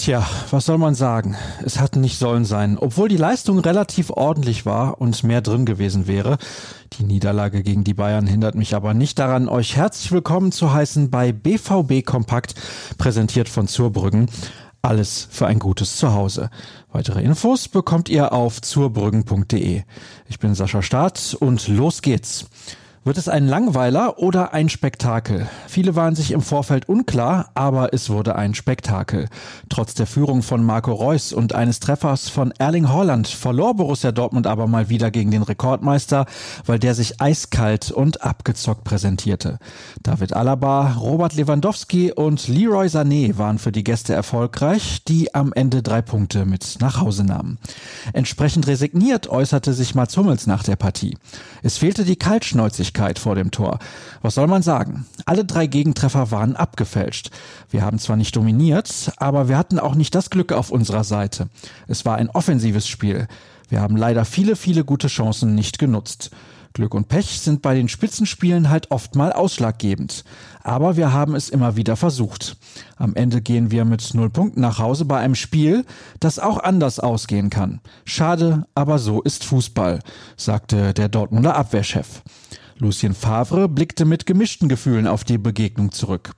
[0.00, 1.36] Tja, was soll man sagen?
[1.62, 2.78] Es hat nicht sollen sein.
[2.78, 6.38] Obwohl die Leistung relativ ordentlich war und mehr drin gewesen wäre.
[6.94, 11.10] Die Niederlage gegen die Bayern hindert mich aber nicht daran, euch herzlich willkommen zu heißen
[11.10, 12.54] bei BVB Kompakt,
[12.96, 14.30] präsentiert von Zurbrüggen.
[14.80, 16.48] Alles für ein gutes Zuhause.
[16.90, 19.82] Weitere Infos bekommt ihr auf zurbrüggen.de.
[20.30, 22.46] Ich bin Sascha Staat und los geht's.
[23.02, 25.48] Wird es ein Langweiler oder ein Spektakel?
[25.66, 29.30] Viele waren sich im Vorfeld unklar, aber es wurde ein Spektakel.
[29.70, 34.46] Trotz der Führung von Marco Reus und eines Treffers von Erling Holland verlor Borussia Dortmund
[34.46, 36.26] aber mal wieder gegen den Rekordmeister,
[36.66, 39.60] weil der sich eiskalt und abgezockt präsentierte.
[40.02, 45.82] David Alaba, Robert Lewandowski und Leroy Sané waren für die Gäste erfolgreich, die am Ende
[45.82, 47.56] drei Punkte mit nach Hause nahmen.
[48.12, 51.16] Entsprechend resigniert äußerte sich Mats Hummels nach der Partie.
[51.62, 53.78] Es fehlte die Kaltschnäuzigkeit Ungenauigkeit vor dem Tor.
[54.22, 55.06] Was soll man sagen?
[55.24, 57.30] Alle drei Gegentreffer waren abgefälscht.
[57.70, 61.48] Wir haben zwar nicht dominiert, aber wir hatten auch nicht das Glück auf unserer Seite.
[61.88, 63.28] Es war ein offensives Spiel.
[63.68, 66.30] Wir haben leider viele, viele gute Chancen nicht genutzt.
[66.72, 70.24] Glück und Pech sind bei den Spitzenspielen halt oft mal ausschlaggebend.
[70.62, 72.56] Aber wir haben es immer wieder versucht.
[72.96, 75.84] Am Ende gehen wir mit null Punkten nach Hause bei einem Spiel,
[76.20, 77.80] das auch anders ausgehen kann.
[78.04, 79.98] Schade, aber so ist Fußball,
[80.36, 82.22] sagte der Dortmunder Abwehrchef.
[82.80, 86.32] Lucien Favre blickte mit gemischten Gefühlen auf die Begegnung zurück.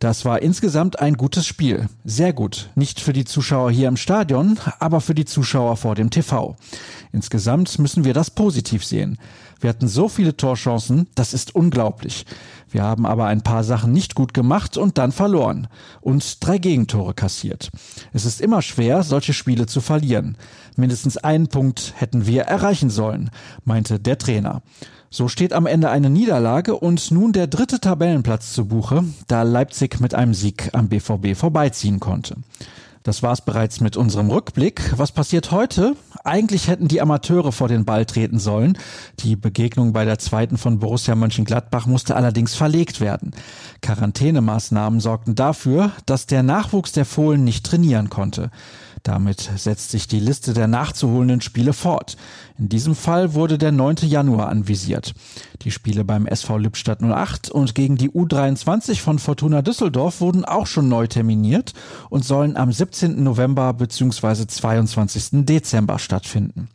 [0.00, 1.88] Das war insgesamt ein gutes Spiel.
[2.04, 2.70] Sehr gut.
[2.74, 6.56] Nicht für die Zuschauer hier im Stadion, aber für die Zuschauer vor dem TV.
[7.14, 9.18] Insgesamt müssen wir das positiv sehen.
[9.60, 12.26] Wir hatten so viele Torchancen, das ist unglaublich.
[12.70, 15.68] Wir haben aber ein paar Sachen nicht gut gemacht und dann verloren.
[16.00, 17.70] Und drei Gegentore kassiert.
[18.12, 20.36] Es ist immer schwer, solche Spiele zu verlieren.
[20.74, 23.30] Mindestens einen Punkt hätten wir erreichen sollen,
[23.64, 24.62] meinte der Trainer.
[25.08, 30.00] So steht am Ende eine Niederlage und nun der dritte Tabellenplatz zu Buche, da Leipzig
[30.00, 32.34] mit einem Sieg am BVB vorbeiziehen konnte.
[33.04, 34.94] Das war's bereits mit unserem Rückblick.
[34.96, 35.94] Was passiert heute?
[36.24, 38.78] Eigentlich hätten die Amateure vor den Ball treten sollen.
[39.20, 43.32] Die Begegnung bei der zweiten von Borussia Mönchengladbach musste allerdings verlegt werden.
[43.82, 48.50] Quarantänemaßnahmen sorgten dafür, dass der Nachwuchs der Fohlen nicht trainieren konnte.
[49.04, 52.16] Damit setzt sich die Liste der nachzuholenden Spiele fort.
[52.58, 53.96] In diesem Fall wurde der 9.
[54.06, 55.12] Januar anvisiert.
[55.60, 60.66] Die Spiele beim SV Lippstadt 08 und gegen die U23 von Fortuna Düsseldorf wurden auch
[60.66, 61.74] schon neu terminiert
[62.08, 63.22] und sollen am 17.
[63.22, 64.46] November bzw.
[64.46, 65.44] 22.
[65.44, 66.70] Dezember stattfinden.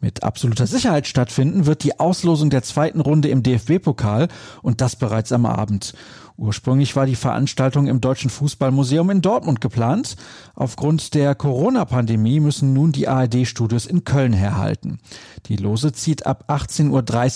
[0.00, 4.28] Mit absoluter Sicherheit stattfinden wird die Auslosung der zweiten Runde im DFB-Pokal
[4.62, 5.94] und das bereits am Abend.
[6.38, 10.16] Ursprünglich war die Veranstaltung im Deutschen Fußballmuseum in Dortmund geplant.
[10.54, 14.98] Aufgrund der Corona-Pandemie müssen nun die ARD-Studios in Köln herhalten.
[15.46, 16.90] Die Lose zieht ab 18.30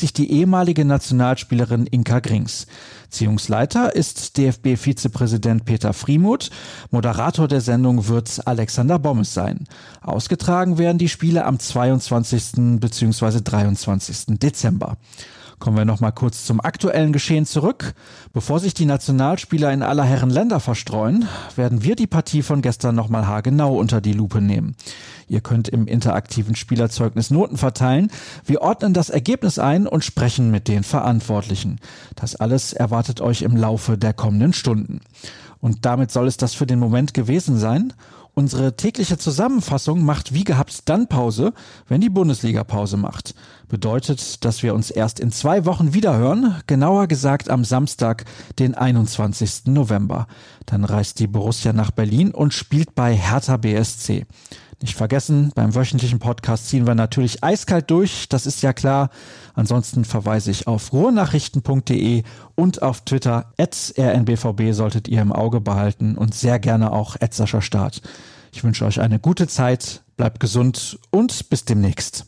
[0.04, 2.66] Uhr die ehemalige Nationalspielerin Inka Grings.
[3.08, 6.50] Ziehungsleiter ist DFB-Vizepräsident Peter Friemuth.
[6.90, 9.66] Moderator der Sendung wird Alexander Bommes sein.
[10.02, 12.78] Ausgetragen werden die Spiele am 22.
[12.78, 13.40] bzw.
[13.40, 14.38] 23.
[14.38, 14.98] Dezember.
[15.60, 17.92] Kommen wir noch mal kurz zum aktuellen Geschehen zurück.
[18.32, 22.94] Bevor sich die Nationalspieler in aller Herren Länder verstreuen, werden wir die Partie von gestern
[22.94, 24.74] noch mal haargenau unter die Lupe nehmen.
[25.28, 28.10] Ihr könnt im interaktiven Spielerzeugnis Noten verteilen.
[28.46, 31.78] Wir ordnen das Ergebnis ein und sprechen mit den Verantwortlichen.
[32.16, 35.00] Das alles erwartet euch im Laufe der kommenden Stunden.
[35.60, 37.92] Und damit soll es das für den Moment gewesen sein.
[38.34, 41.52] Unsere tägliche Zusammenfassung macht wie gehabt dann Pause,
[41.88, 43.34] wenn die Bundesliga Pause macht.
[43.68, 48.24] Bedeutet, dass wir uns erst in zwei Wochen wiederhören, genauer gesagt am Samstag,
[48.58, 49.66] den 21.
[49.66, 50.26] November.
[50.66, 54.26] Dann reist die Borussia nach Berlin und spielt bei Hertha BSC.
[54.82, 59.10] Nicht vergessen, beim wöchentlichen Podcast ziehen wir natürlich eiskalt durch, das ist ja klar.
[59.54, 62.22] Ansonsten verweise ich auf ruhrnachrichten.de
[62.54, 68.00] und auf Twitter rnbvb solltet ihr im Auge behalten und sehr gerne auch Sascha Start.
[68.52, 72.24] Ich wünsche euch eine gute Zeit, bleibt gesund und bis demnächst.